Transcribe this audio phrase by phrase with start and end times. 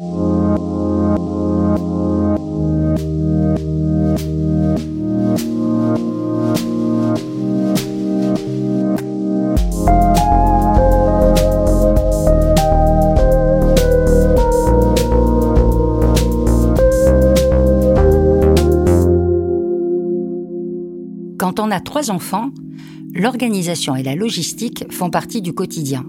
[0.00, 0.08] Quand
[21.58, 22.48] on a trois enfants,
[23.12, 26.06] l'organisation et la logistique font partie du quotidien.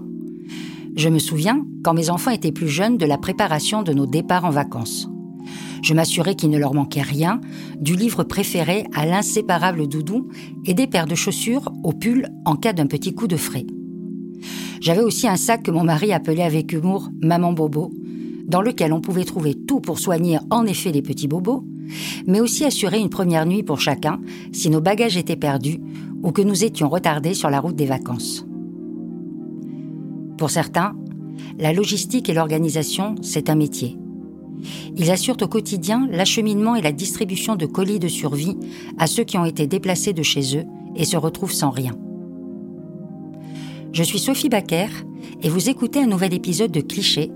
[0.94, 4.44] Je me souviens, quand mes enfants étaient plus jeunes, de la préparation de nos départs
[4.44, 5.08] en vacances.
[5.82, 7.40] Je m'assurais qu'il ne leur manquait rien,
[7.80, 10.28] du livre préféré à l'inséparable doudou
[10.64, 13.66] et des paires de chaussures au pull en cas d'un petit coup de frais.
[14.80, 17.90] J'avais aussi un sac que mon mari appelait avec humour Maman Bobo,
[18.46, 21.64] dans lequel on pouvait trouver tout pour soigner en effet les petits bobos,
[22.26, 24.20] mais aussi assurer une première nuit pour chacun
[24.52, 25.80] si nos bagages étaient perdus
[26.22, 28.44] ou que nous étions retardés sur la route des vacances.
[30.38, 30.94] Pour certains,
[31.58, 33.98] la logistique et l'organisation, c'est un métier.
[34.96, 38.56] Ils assurent au quotidien l'acheminement et la distribution de colis de survie
[38.98, 40.64] à ceux qui ont été déplacés de chez eux
[40.96, 41.92] et se retrouvent sans rien.
[43.92, 44.88] Je suis Sophie Baquer
[45.42, 47.30] et vous écoutez un nouvel épisode de Cliché,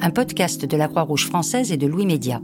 [0.00, 2.42] un podcast de la Croix-Rouge française et de Louis Média.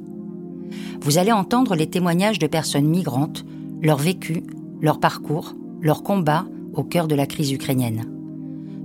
[1.03, 3.45] Vous allez entendre les témoignages de personnes migrantes,
[3.83, 4.45] leur vécu,
[4.81, 8.07] leur parcours, leur combat au cœur de la crise ukrainienne.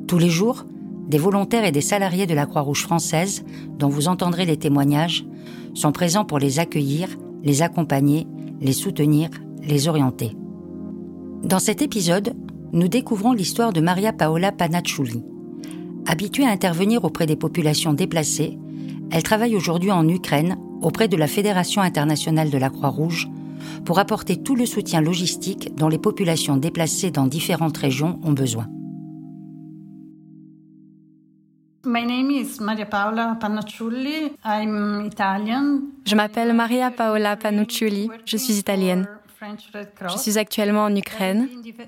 [0.08, 0.66] Tous les jours,
[1.08, 3.44] des volontaires et des salariés de la Croix-Rouge française,
[3.78, 5.26] dont vous entendrez les témoignages,
[5.74, 7.10] sont présents pour les accueillir,
[7.44, 8.28] les accompagner,
[8.62, 9.30] les soutenir,
[9.64, 10.36] les orienter.
[11.44, 12.34] Dans cet épisode,
[12.74, 15.24] nous découvrons l'histoire de Maria Paola Panacciuli.
[16.08, 18.58] Habituée à intervenir auprès des populations déplacées,
[19.12, 23.30] elle travaille aujourd'hui en Ukraine auprès de la Fédération internationale de la Croix-Rouge
[23.86, 28.68] pour apporter tout le soutien logistique dont les populations déplacées dans différentes régions ont besoin.
[36.06, 38.10] Je m'appelle Maria Paola Panuccioli.
[38.26, 39.08] Je suis italienne.
[40.10, 41.48] Je suis actuellement en Ukraine.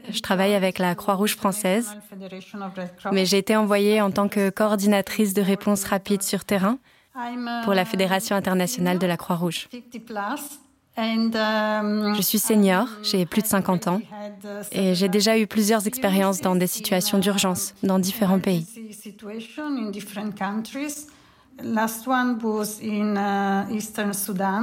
[0.09, 1.98] Je travaille avec la Croix-Rouge française.
[3.11, 6.77] Mais j'ai été envoyée en tant que coordinatrice de réponse rapide sur terrain
[7.64, 9.70] pour la Fédération internationale de la Croix-Rouge.
[10.97, 14.02] Je suis senior, j'ai plus de 50 ans
[14.71, 18.65] et j'ai déjà eu plusieurs expériences dans des situations d'urgence dans différents pays.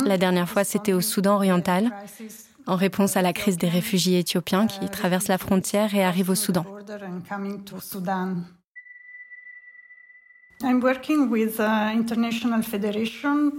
[0.07, 1.93] La dernière fois, c'était au Soudan oriental,
[2.67, 6.35] en réponse à la crise des réfugiés éthiopiens qui traversent la frontière et arrivent au
[6.35, 6.65] Soudan.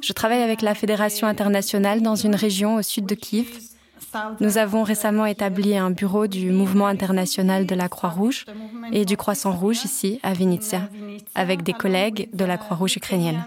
[0.01, 3.47] Je travaille avec la Fédération internationale dans une région au sud de Kiev.
[4.39, 8.45] Nous avons récemment établi un bureau du mouvement international de la Croix-Rouge
[8.91, 10.89] et du Croissant Rouge ici, à Vinnytsia,
[11.35, 13.43] avec des collègues de la Croix-Rouge ukrainienne.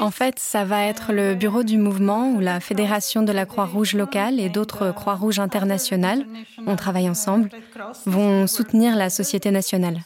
[0.00, 3.94] En fait, ça va être le bureau du mouvement où la Fédération de la Croix-Rouge
[3.94, 6.24] locale et d'autres Croix-Rouges internationales,
[6.66, 7.50] on travaille ensemble,
[8.06, 10.00] vont soutenir la société nationale.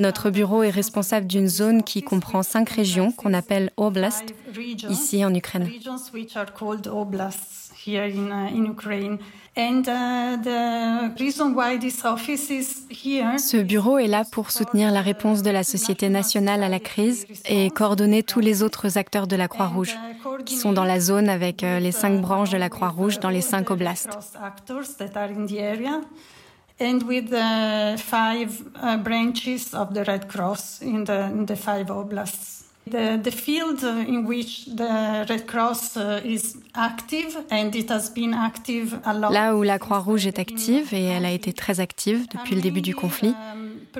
[0.00, 4.34] Notre bureau est responsable d'une zone qui comprend cinq régions qu'on appelle Oblast,
[4.88, 5.68] ici en Ukraine.
[13.38, 17.26] Ce bureau est là pour soutenir la réponse de la société nationale à la crise
[17.48, 19.96] et coordonner tous les autres acteurs de la Croix-Rouge
[20.46, 23.40] qui sont dans la zone avec euh, les cinq branches de la Croix-Rouge dans les
[23.40, 24.18] cinq oblasts.
[26.80, 31.90] and with the five uh, branches of the Red Cross in the, in the five
[31.90, 32.63] oblasts.
[32.90, 38.34] The, the field in which the Red Cross uh, is active and it has been
[38.34, 39.30] active a lot.
[39.30, 42.82] Là où la Croix-Rouge est active et elle a été très active depuis le début
[42.82, 43.34] du conflit,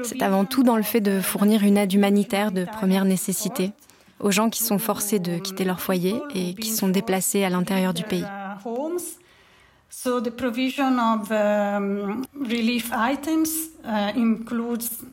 [0.02, 3.72] c'est avant tout dans le fait de fournir une aide humanitaire de première nécessité
[4.20, 7.94] aux gens qui sont forcés de quitter leur foyer et qui sont déplacés à l'intérieur
[7.94, 8.24] du pays.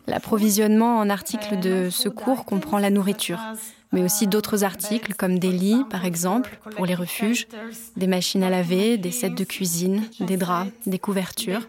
[0.08, 3.40] L'approvisionnement en articles de secours comprend la nourriture,
[3.92, 7.48] mais aussi d'autres articles comme des lits, par exemple, pour les refuges,
[7.96, 11.68] des machines à laver, des sets de cuisine, des draps, des couvertures.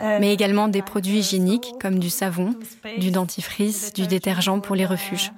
[0.00, 2.54] Mais également des produits hygiéniques comme du savon,
[2.98, 5.32] du dentifrice, du détergent pour les refuges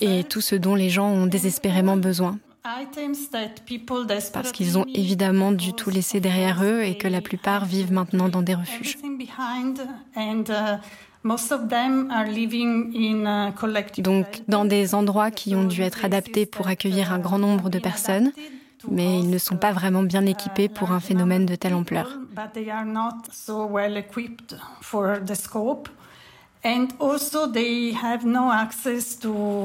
[0.00, 2.38] et tout ce dont les gens ont désespérément besoin.
[4.32, 8.28] Parce qu'ils ont évidemment dû tout laisser derrière eux et que la plupart vivent maintenant
[8.28, 8.98] dans des refuges.
[13.98, 17.78] Donc dans des endroits qui ont dû être adaptés pour accueillir un grand nombre de
[17.78, 18.32] personnes,
[18.90, 22.18] mais ils ne sont pas vraiment bien équipés pour un phénomène de telle ampleur.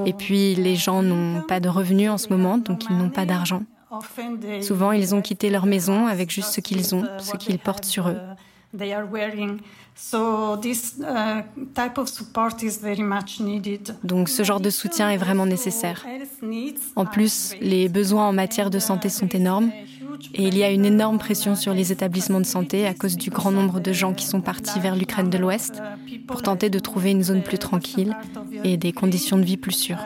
[0.06, 3.26] Et puis les gens n'ont pas de revenus en ce moment, donc ils n'ont pas
[3.26, 3.64] d'argent.
[4.62, 8.10] Souvent, ils ont quitté leur maison avec juste ce qu'ils ont, ce qu'ils portent sur
[8.10, 8.18] eux.
[14.04, 16.06] Donc ce genre de soutien est vraiment nécessaire.
[16.96, 19.72] En plus, les besoins en matière de santé sont énormes
[20.34, 23.30] et il y a une énorme pression sur les établissements de santé à cause du
[23.30, 25.82] grand nombre de gens qui sont partis vers l'Ukraine de l'Ouest
[26.28, 28.16] pour tenter de trouver une zone plus tranquille
[28.64, 30.00] et des conditions de vie plus sûres.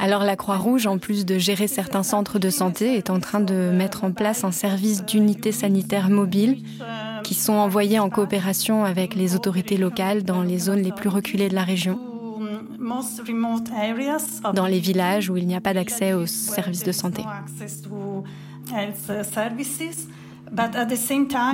[0.00, 3.70] Alors la Croix-Rouge, en plus de gérer certains centres de santé, est en train de
[3.72, 6.62] mettre en place un service d'unité sanitaire mobile
[7.22, 11.48] qui sont envoyés en coopération avec les autorités locales dans les zones les plus reculées
[11.48, 11.98] de la région,
[14.54, 17.22] dans les villages où il n'y a pas d'accès aux services de santé.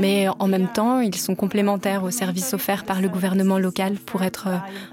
[0.01, 4.23] Mais en même temps, ils sont complémentaires aux services offerts par le gouvernement local pour
[4.23, 4.49] être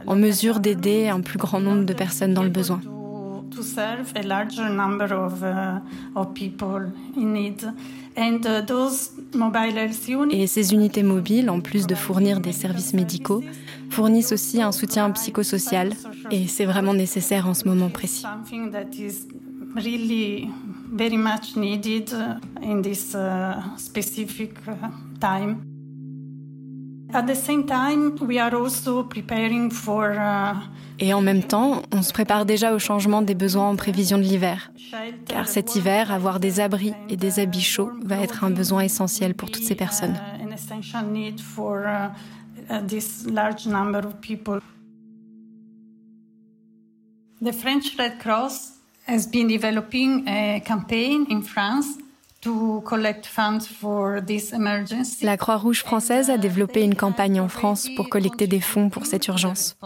[0.08, 2.82] en mesure d'aider un plus grand nombre de personnes dans le besoin.
[10.32, 13.44] Et ces unités mobiles, en plus de fournir des services médicaux,
[13.90, 15.94] fournissent aussi un soutien psychosocial
[16.32, 18.26] et c'est vraiment nécessaire en ce moment précis.
[31.00, 34.24] Et en même temps, on se prépare déjà au changement des besoins en prévision de
[34.24, 34.72] l'hiver.
[35.28, 39.36] Car cet hiver, avoir des abris et des habits chauds va être un besoin essentiel
[39.36, 40.16] pour toutes ces personnes.
[47.42, 48.79] The French Red Cross
[49.10, 51.98] has been developing a campaign in France
[55.22, 59.28] la Croix-Rouge française a développé une campagne en France pour collecter des fonds pour cette
[59.28, 59.78] urgence.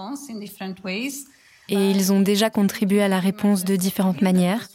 [1.70, 4.68] Et ils ont déjà contribué à la réponse de différentes manières,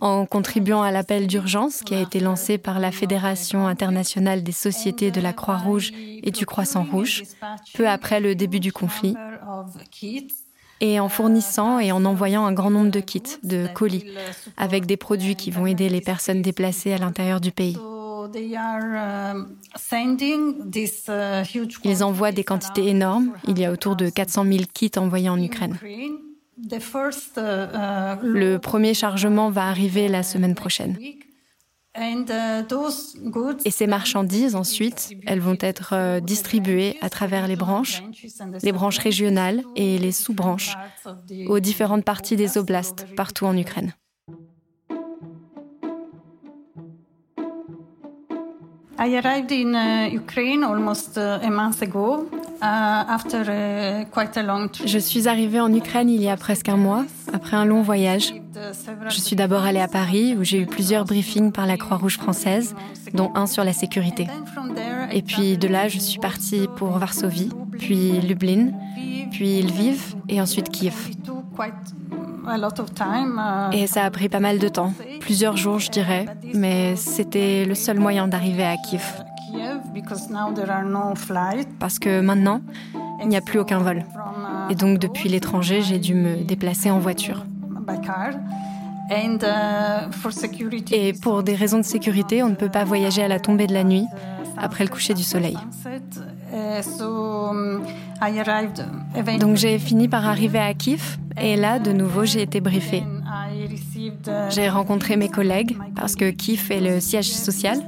[0.00, 5.10] en contribuant à l'appel d'urgence qui a été lancé par la Fédération internationale des sociétés
[5.10, 5.92] de la Croix-Rouge
[6.22, 7.24] et du Croissant-Rouge,
[7.74, 9.16] peu après le début du conflit,
[10.80, 14.04] et en fournissant et en envoyant un grand nombre de kits, de colis,
[14.56, 17.78] avec des produits qui vont aider les personnes déplacées à l'intérieur du pays.
[21.84, 23.32] Ils envoient des quantités énormes.
[23.46, 25.78] Il y a autour de 400 000 kits envoyés en Ukraine.
[28.22, 30.96] Le premier chargement va arriver la semaine prochaine.
[31.98, 32.62] Uh,
[33.64, 38.02] et ces marchandises, ensuite, elles vont être euh, distribuées à travers les branches,
[38.62, 40.76] les branches régionales et les sous-branches
[41.46, 43.94] aux différentes parties des oblasts partout en Ukraine.
[48.98, 52.28] I arrived in uh, Ukraine almost uh, a month ago
[52.62, 53.04] uh,
[54.86, 58.34] Je suis arrivée en Ukraine il y a presque un mois, après un long voyage.
[59.10, 62.74] Je suis d'abord allée à Paris où j'ai eu plusieurs briefings par la Croix-Rouge française,
[63.12, 64.26] dont un sur la sécurité.
[65.12, 68.70] Et puis de là, je suis partie pour Varsovie, puis Lublin,
[69.30, 71.10] puis Lviv et ensuite Kiev.
[72.46, 77.64] Uh, Et ça a pris pas mal de temps, plusieurs jours je dirais, mais c'était
[77.64, 79.24] le seul moyen d'arriver à Kiev.
[81.80, 82.60] Parce que maintenant,
[83.20, 83.98] il n'y a plus aucun vol.
[83.98, 87.44] Uh, Et donc depuis l'étranger, j'ai dû me déplacer en voiture.
[89.10, 89.22] Uh,
[90.92, 93.74] Et pour des raisons de sécurité, on ne peut pas voyager à la tombée de
[93.74, 94.06] la nuit,
[94.56, 95.56] après le coucher du soleil.
[96.52, 97.82] Um,
[99.38, 103.02] donc j'ai fini par arriver à Kiev et là, de nouveau, j'ai été briefée.
[104.50, 107.78] J'ai rencontré mes collègues parce que Kiev est le siège social.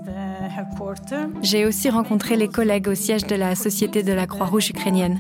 [1.43, 5.19] J'ai aussi rencontré les collègues au siège de la Société de la Croix-Rouge ukrainienne.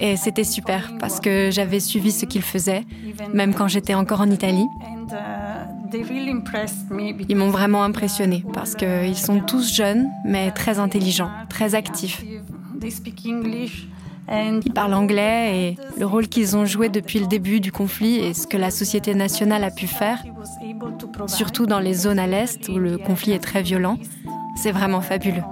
[0.00, 2.84] Et c'était super parce que j'avais suivi ce qu'ils faisaient,
[3.32, 4.66] même quand j'étais encore en Italie.
[7.28, 12.24] Ils m'ont vraiment impressionné parce qu'ils sont tous jeunes, mais très intelligents, très actifs.
[14.32, 18.32] Ils parlent anglais et le rôle qu'ils ont joué depuis le début du conflit et
[18.32, 20.22] ce que la société nationale a pu faire,
[21.26, 23.98] surtout dans les zones à l'Est où le conflit est très violent,
[24.56, 25.42] c'est vraiment fabuleux.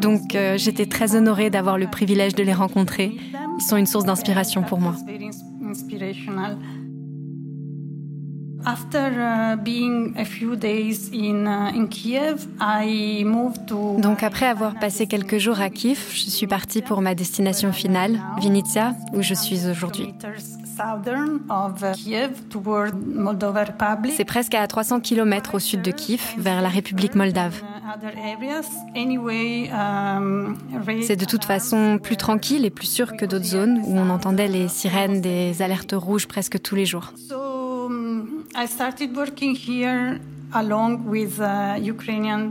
[0.00, 3.12] Donc euh, j'étais très honorée d'avoir le privilège de les rencontrer.
[3.68, 4.94] Sont une source d'inspiration pour moi.
[13.98, 18.20] Donc après avoir passé quelques jours à Kiev, je suis partie pour ma destination finale,
[18.40, 20.14] Vinitsa, où je suis aujourd'hui.
[24.16, 27.62] C'est presque à 300 km au sud de Kiev, vers la République moldave.
[31.02, 34.48] C'est de toute façon plus tranquille et plus sûr que d'autres zones où on entendait
[34.48, 37.12] les sirènes des alertes rouges presque tous les jours.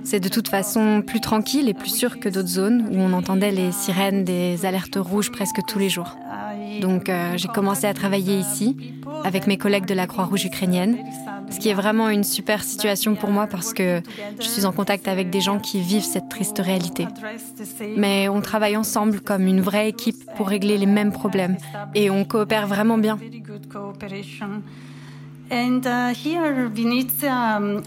[0.04, 3.52] C'est de toute façon plus tranquille et plus sûr que d'autres zones où on entendait
[3.52, 6.18] les sirènes des alertes rouges presque tous les jours.
[6.82, 8.76] Donc euh, j'ai commencé à travailler ici
[9.24, 10.98] avec mes collègues de la Croix-Rouge ukrainienne,
[11.52, 14.02] ce qui est vraiment une super situation pour moi parce que
[14.40, 17.08] je suis en contact avec des gens qui vivent cette triste réalité.
[17.98, 21.58] Mais on travaille ensemble comme une vraie équipe pour régler les mêmes problèmes
[21.94, 23.20] et on coopère vraiment bien.
[25.52, 25.82] Uh,
[27.28, 27.82] um,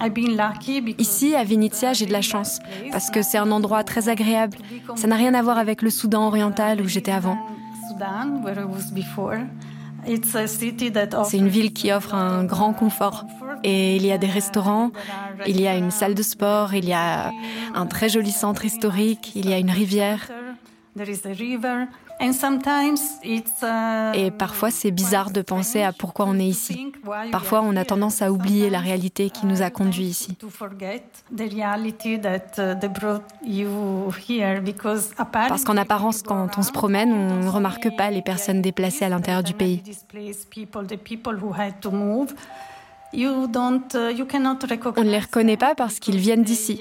[0.98, 2.60] Ici, à Vinitsia, j'ai de la chance
[2.92, 4.58] parce que c'est un endroit très agréable.
[4.96, 7.38] Ça n'a rien à voir avec le Soudan oriental où j'étais avant.
[11.24, 13.24] C'est une ville qui offre un grand confort.
[13.64, 14.90] Et il y a des restaurants,
[15.46, 17.32] il y a une salle de sport, il y a
[17.74, 20.30] un très joli centre historique, il y a une rivière.
[24.14, 26.92] Et parfois, c'est bizarre de penser à pourquoi on est ici.
[27.32, 30.36] Parfois, on a tendance à oublier la réalité qui nous a conduits ici.
[35.32, 39.08] Parce qu'en apparence, quand on se promène, on ne remarque pas les personnes déplacées à
[39.08, 39.82] l'intérieur du pays.
[43.14, 43.46] Uh,
[44.96, 46.80] on ne les reconnaît pas parce qu'ils viennent d'ici.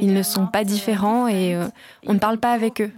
[0.00, 1.66] Ils ne sont pas différents et euh,
[2.06, 2.90] on ne parle pas avec eux.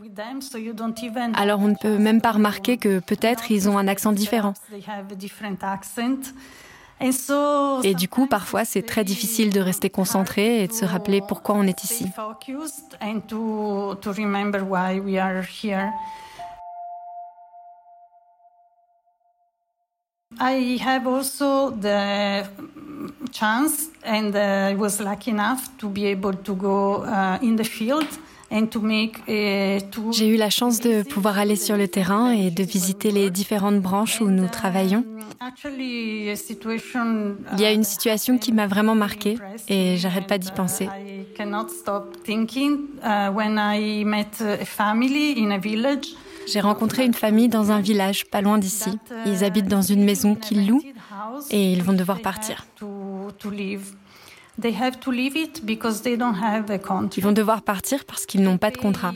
[1.34, 4.54] Alors on ne peut même pas remarquer que peut-être ils ont un accent différent.
[7.82, 11.56] Et du coup, parfois, c'est très difficile de rester concentré et de se rappeler pourquoi
[11.56, 12.06] on est ici.
[20.40, 22.44] I have also the
[23.30, 27.64] chance, and uh, I was lucky enough to be able to go uh, in the
[27.64, 28.06] field.
[30.10, 33.80] J'ai eu la chance de pouvoir aller sur le terrain et de visiter les différentes
[33.80, 35.04] branches où nous travaillons.
[37.54, 40.86] Il y a une situation qui m'a vraiment marquée et j'arrête pas d'y penser.
[41.38, 42.46] J'ai rencontré une
[44.66, 46.14] famille dans un village
[48.30, 48.98] pas loin d'ici.
[49.26, 50.82] Ils habitent dans une maison qu'ils louent
[51.50, 52.66] et ils vont devoir partir.
[57.16, 59.12] Ils vont devoir partir parce qu'ils n'ont pas de contrat.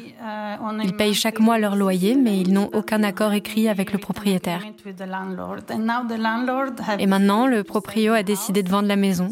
[0.83, 4.63] Ils payent chaque mois leur loyer, mais ils n'ont aucun accord écrit avec le propriétaire.
[6.99, 9.29] Et maintenant, le proprio a décidé de vendre la maison.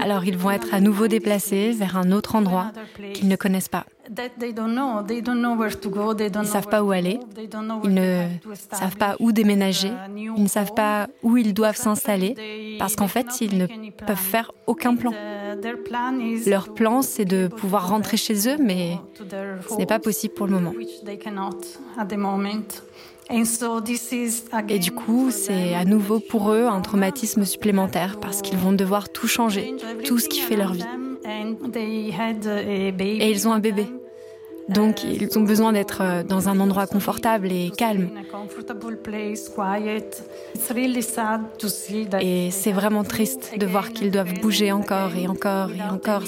[0.00, 2.72] Alors ils vont être à nouveau déplacés vers un autre endroit
[3.14, 3.86] qu'ils ne connaissent pas.
[4.10, 7.20] Ils ne savent pas où aller,
[7.84, 8.26] ils ne
[8.72, 9.92] savent pas où déménager,
[10.36, 14.50] ils ne savent pas où ils doivent s'installer, parce qu'en fait, ils ne peuvent faire
[14.66, 15.12] aucun plan.
[16.46, 18.98] Leur plan, c'est de pouvoir rentrer chez eux, mais
[19.68, 20.72] ce n'est pas possible pour le moment.
[24.68, 29.08] Et du coup, c'est à nouveau pour eux un traumatisme supplémentaire parce qu'ils vont devoir
[29.08, 30.84] tout changer, tout ce qui fait leur vie.
[33.20, 33.86] Et ils ont un bébé.
[34.68, 38.08] Donc ils ont besoin d'être euh, dans un endroit confortable et calme.
[42.20, 46.22] Et c'est vraiment triste de voir qu'ils doivent bouger encore et encore et encore,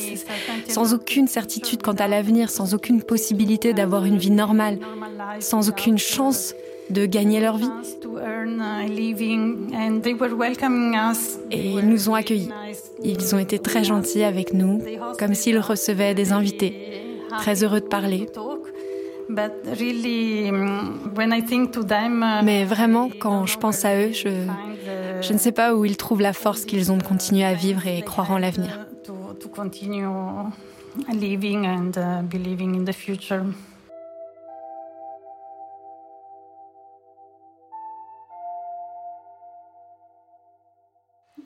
[0.68, 4.80] sans aucune certitude quant à l'avenir, sans aucune possibilité d'avoir une vie normale,
[5.38, 6.56] sans aucune chance
[6.92, 7.70] de gagner leur vie.
[11.50, 12.50] Et ils nous ont accueillis.
[13.02, 14.82] Ils ont été très gentils avec nous,
[15.18, 17.02] comme s'ils recevaient des invités
[17.38, 18.28] très heureux de parler.
[22.44, 24.28] Mais vraiment, quand je pense à eux, je,
[25.22, 27.86] je ne sais pas où ils trouvent la force qu'ils ont de continuer à vivre
[27.86, 28.86] et croire en l'avenir.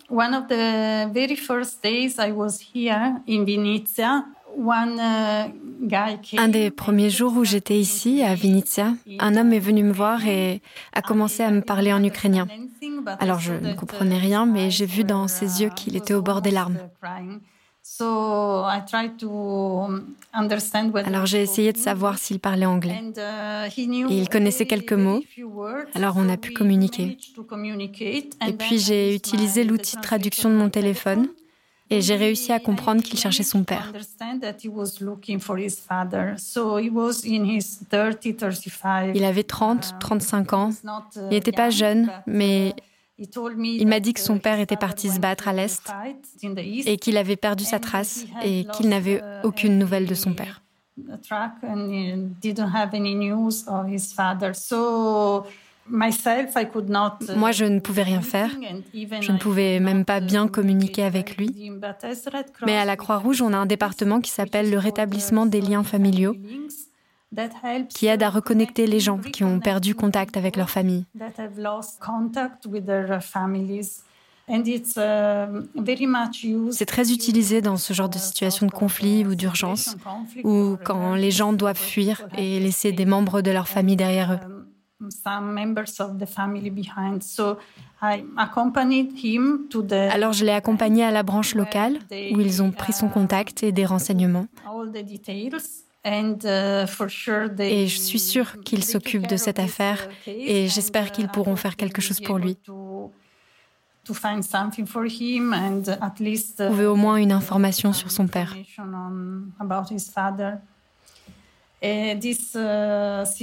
[0.09, 3.45] One of the very first days I was here in
[4.59, 5.49] Uh,
[6.39, 10.27] un des premiers jours où j'étais ici, à Vinitsia, un homme est venu me voir
[10.27, 10.63] et
[10.95, 12.47] a commencé à me parler en ukrainien.
[13.21, 16.41] Alors je ne comprenais rien, mais j'ai vu dans ses yeux qu'il était au bord
[16.41, 16.79] des larmes.
[21.05, 23.01] Alors j'ai essayé de savoir s'il parlait anglais.
[23.77, 25.23] Et il connaissait quelques mots,
[25.95, 27.17] alors on a pu communiquer.
[28.47, 31.29] Et puis j'ai utilisé l'outil de traduction de mon téléphone
[31.89, 33.93] et j'ai réussi à comprendre qu'il cherchait son père.
[39.15, 40.71] Il avait 30, 35 ans.
[41.17, 42.75] Il n'était pas jeune, mais
[43.19, 45.91] il m'a dit que son père était parti se battre à l'Est
[46.87, 50.63] et qu'il avait perdu sa trace et qu'il n'avait aucune nouvelle de son père.
[57.37, 58.51] Moi, je ne pouvais rien faire.
[59.21, 61.73] Je ne pouvais même pas bien communiquer avec lui.
[62.67, 66.35] Mais à la Croix-Rouge, on a un département qui s'appelle le rétablissement des liens familiaux
[67.89, 71.05] qui aide à reconnecter les gens qui ont perdu contact avec leur famille.
[76.71, 79.97] C'est très utilisé dans ce genre de situation de conflit ou d'urgence,
[80.45, 84.39] ou quand les gens doivent fuir et laisser des membres de leur famille derrière eux.
[90.11, 93.73] Alors je l'ai accompagné à la branche locale où ils ont pris son contact et
[93.73, 94.47] des renseignements.
[96.07, 96.87] Uh,
[97.59, 102.01] et je suis sûre qu'ils s'occupent de cette affaire et j'espère qu'ils pourront faire quelque
[102.01, 102.57] chose pour lui.
[106.57, 108.55] Trouver au moins une information sur son père.
[111.83, 112.15] Uh,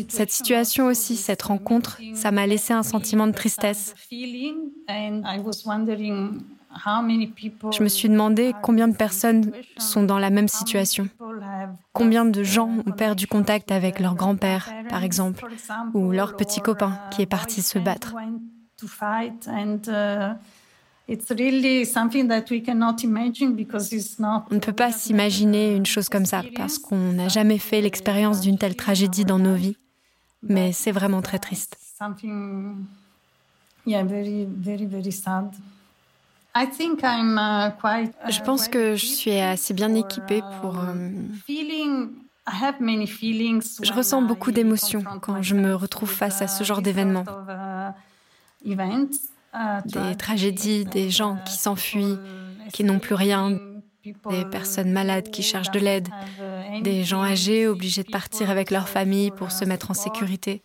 [0.07, 3.93] cette situation aussi, cette rencontre, ça m'a laissé un sentiment de tristesse.
[6.75, 11.07] Je me suis demandé combien de personnes sont dans la même situation?
[11.93, 15.45] Combien de gens ont perdu contact avec leur grand-père, par exemple,
[15.93, 18.15] ou leur petit copain qui est parti se battre?
[21.07, 21.13] On
[24.55, 28.57] ne peut pas s'imaginer une chose comme ça parce qu'on n'a jamais fait l'expérience d'une
[28.57, 29.77] telle tragédie dans nos vies.
[30.41, 31.77] Mais c'est vraiment très triste.
[36.55, 36.61] Uh,
[38.29, 40.77] je pense que je suis assez bien équipée pour...
[40.77, 41.09] Euh,
[43.81, 47.25] je ressens beaucoup d'émotions quand je me retrouve face à ce genre d'événements.
[48.63, 48.69] Uh,
[49.85, 52.19] des tragédies, des gens qui s'enfuient,
[52.71, 53.57] qui n'ont plus rien,
[54.03, 56.07] des personnes malades qui cherchent de l'aide,
[56.81, 60.61] des gens âgés obligés de partir avec leur famille pour se mettre en sécurité.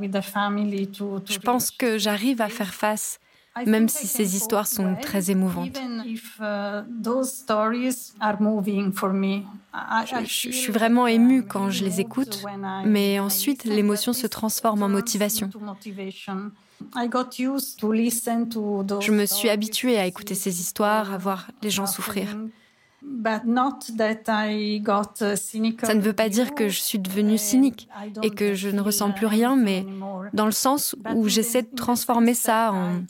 [0.00, 3.20] Je pense que j'arrive à faire face
[3.66, 5.78] même si ces histoires sont très émouvantes.
[10.04, 12.44] Je, suis vraiment émue quand je les écoute,
[12.84, 15.50] mais ensuite l'émotion se transforme en motivation.
[19.00, 22.36] Je me suis habituée à écouter ces histoires, à voir les gens souffrir.
[25.82, 27.88] Ça ne veut pas dire que je suis devenue cynique
[28.22, 29.84] et que je ne ressens plus rien, mais
[30.32, 33.02] dans le sens où j'essaie de transformer ça en,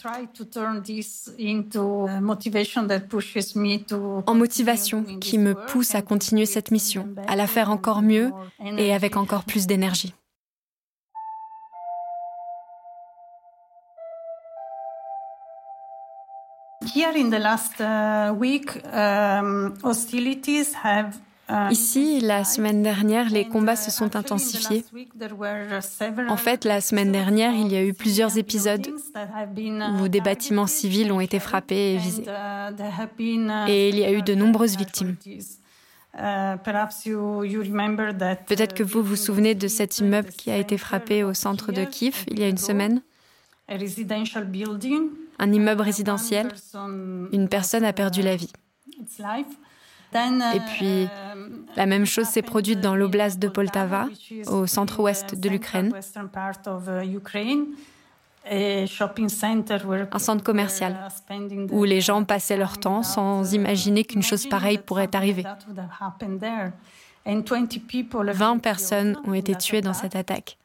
[4.27, 8.33] en motivation qui me pousse à continuer cette mission, à la faire encore mieux
[8.79, 10.15] et avec encore plus d'énergie.
[21.71, 24.85] Ici, la semaine dernière, les combats se sont intensifiés.
[26.29, 28.87] En fait, la semaine dernière, il y a eu plusieurs épisodes
[30.01, 32.25] où des bâtiments civils ont été frappés et visés.
[33.69, 35.17] Et il y a eu de nombreuses victimes.
[36.15, 36.75] Peut-être
[38.75, 42.25] que vous vous souvenez de cet immeuble qui a été frappé au centre de Kiev
[42.29, 43.03] il y a une semaine
[45.43, 46.53] un immeuble résidentiel,
[47.33, 48.53] une personne a perdu la vie.
[50.15, 51.09] Et puis,
[51.77, 54.07] la même chose s'est produite dans l'oblast de Poltava,
[54.47, 55.93] au centre-ouest de l'Ukraine.
[58.45, 61.09] Un centre commercial
[61.71, 65.45] où les gens passaient leur temps sans imaginer qu'une chose pareille pourrait arriver.
[68.33, 70.57] 20 personnes ont été tuées dans cette attaque.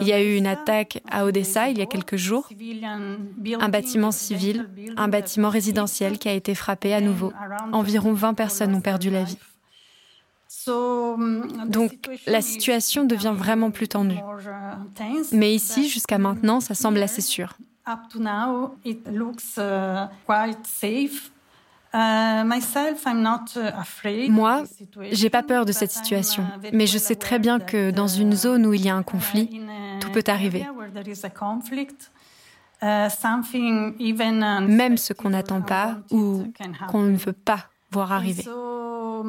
[0.00, 2.48] Il y a eu une attaque à Odessa il y a quelques jours,
[3.60, 7.32] un bâtiment civil, un bâtiment résidentiel qui a été frappé à nouveau.
[7.72, 9.38] Environ 20 personnes ont perdu la vie.
[11.66, 11.92] Donc
[12.26, 14.18] la situation devient vraiment plus tendue.
[15.32, 17.56] Mais ici, jusqu'à maintenant, ça semble assez sûr.
[21.96, 24.64] Euh, uh, Moi,
[25.12, 28.34] j'ai pas peur de cette situation, uh, mais je sais très bien que dans une
[28.34, 29.62] zone où il y a un conflit,
[30.00, 30.66] tout peut arriver.
[32.82, 33.08] Uh,
[34.66, 36.44] même ce qu'on n'attend pas ou
[36.88, 38.44] qu'on ne veut pas voir arriver.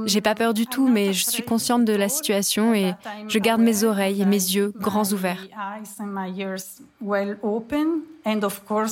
[0.05, 2.93] J'ai pas peur du tout, mais je suis consciente de la situation et
[3.27, 5.45] je garde mes oreilles et mes yeux grands ouverts.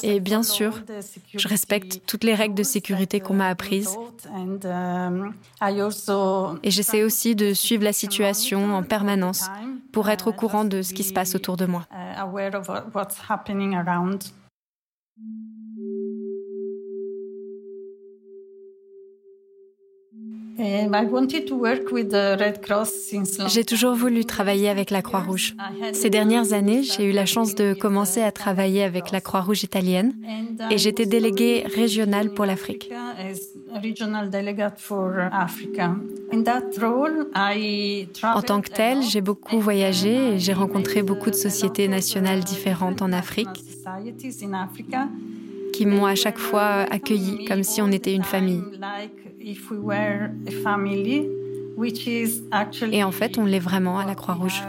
[0.03, 0.81] Et bien sûr,
[1.33, 3.97] je respecte toutes les règles de sécurité qu'on m'a apprises.
[6.63, 9.47] Et j'essaie aussi de suivre la situation en permanence
[9.91, 11.85] pour être au courant de ce qui se passe autour de moi.
[23.47, 25.55] J'ai toujours voulu travailler avec la Croix-Rouge.
[25.93, 30.13] Ces dernières années, j'ai eu la chance de commencer à travailler avec la Croix-Rouge italienne
[30.71, 32.89] et j'étais déléguée régionale pour l'Afrique.
[38.23, 43.01] En tant que telle, j'ai beaucoup voyagé et j'ai rencontré beaucoup de sociétés nationales différentes
[43.01, 43.63] en Afrique
[45.73, 48.63] qui m'ont à chaque fois accueilli comme si on était une famille.
[52.91, 54.63] Et en fait, on l'est vraiment à la Croix-Rouge.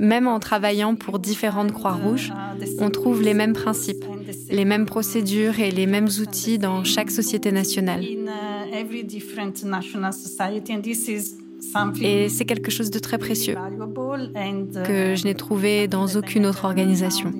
[0.00, 2.32] Même en travaillant pour différentes Croix-Rouges,
[2.78, 4.04] on trouve les mêmes principes,
[4.50, 8.02] les mêmes procédures et les mêmes outils dans chaque société nationale.
[12.02, 17.30] Et c'est quelque chose de très précieux que je n'ai trouvé dans aucune autre organisation.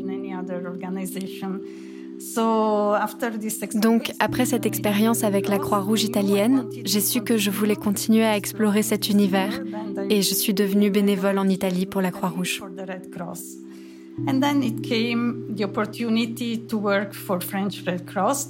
[3.75, 8.37] Donc, après cette expérience avec la Croix-Rouge italienne, j'ai su que je voulais continuer à
[8.37, 9.61] explorer cet univers
[10.09, 12.63] et je suis devenue bénévole en Italie pour la Croix-Rouge.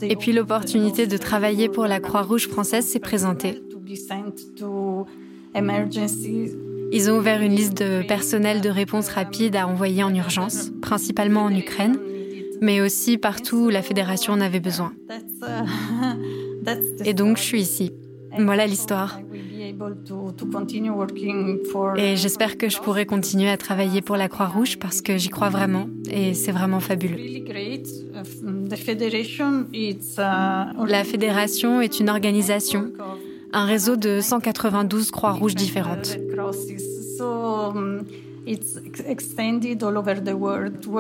[0.03, 3.63] Et puis l'opportunité de travailler pour la Croix-Rouge française s'est présentée.
[6.95, 11.45] Ils ont ouvert une liste de personnel de réponse rapide à envoyer en urgence, principalement
[11.45, 11.97] en Ukraine
[12.63, 14.95] mais aussi partout où la fédération en avait besoin.
[17.05, 17.93] Et donc je suis ici.
[18.39, 19.21] Voilà l'histoire.
[21.97, 25.51] Et j'espère que je pourrai continuer à travailler pour la Croix-Rouge parce que j'y crois
[25.51, 27.19] vraiment et c'est vraiment fabuleux.
[30.87, 32.93] La fédération est une organisation,
[33.53, 36.17] un réseau de 192 Croix-Rouges différentes.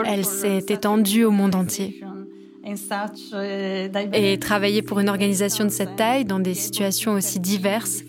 [0.04, 2.02] Elle s'est étendue au monde entier.
[4.12, 8.04] Et travailler pour une organisation de cette taille, dans des situations aussi diverses,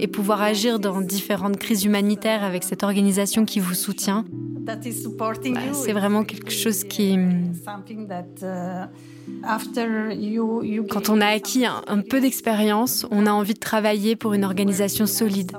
[0.00, 4.24] et pouvoir agir dans différentes crises humanitaires avec cette organisation qui vous soutient,
[5.72, 7.18] c'est vraiment quelque chose qui...
[10.90, 15.06] Quand on a acquis un, peu d'expérience, on a envie de travailler pour une organisation
[15.06, 15.52] solide,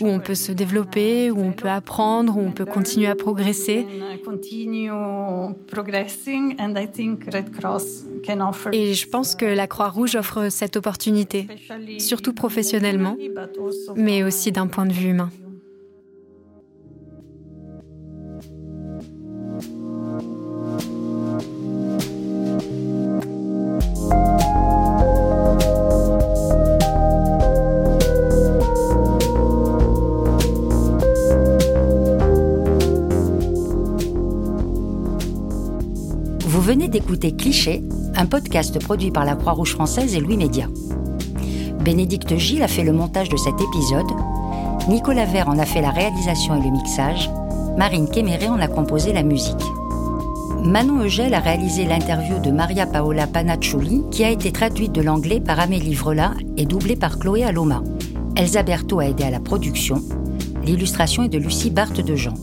[0.00, 3.86] où on peut se développer, où on peut apprendre, où on peut continuer à progresser.
[8.72, 11.48] Et je pense que la Croix-Rouge offre cette opportunité,
[11.98, 13.16] surtout professionnellement,
[13.96, 15.30] mais aussi d'un point de vue humain.
[37.30, 37.82] Cliché,
[38.16, 40.66] un podcast produit par la Croix-Rouge française et Louis Média.
[41.84, 44.10] Bénédicte Gilles a fait le montage de cet épisode,
[44.88, 47.30] Nicolas Vert en a fait la réalisation et le mixage,
[47.76, 49.62] Marine Kéméré en a composé la musique.
[50.64, 55.40] Manon Eugel a réalisé l'interview de Maria Paola Panaccioli, qui a été traduite de l'anglais
[55.40, 57.82] par Amélie Vrela et doublée par Chloé Aloma.
[58.36, 60.02] Elsa Berthaud a aidé à la production.
[60.64, 62.34] L'illustration est de Lucie Barthe de Jean.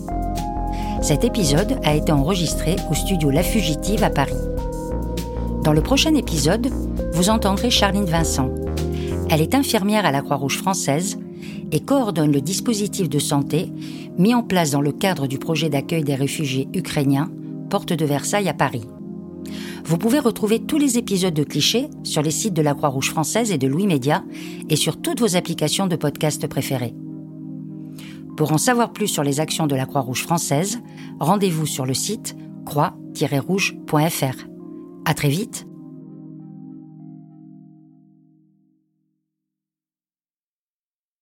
[1.02, 4.49] Cet épisode a été enregistré au studio La Fugitive à Paris.
[5.70, 6.72] Dans le prochain épisode,
[7.14, 8.50] vous entendrez Charline Vincent.
[9.30, 11.20] Elle est infirmière à la Croix-Rouge française
[11.72, 13.72] et coordonne le dispositif de santé
[14.18, 17.30] mis en place dans le cadre du projet d'accueil des réfugiés ukrainiens,
[17.70, 18.88] Porte de Versailles à Paris.
[19.86, 23.52] Vous pouvez retrouver tous les épisodes de Clichés sur les sites de la Croix-Rouge française
[23.52, 24.24] et de Louis Média
[24.70, 26.96] et sur toutes vos applications de podcast préférées.
[28.38, 30.80] Pour en savoir plus sur les actions de la Croix-Rouge française,
[31.20, 34.49] rendez-vous sur le site croix-rouge.fr.
[35.10, 35.66] À très vite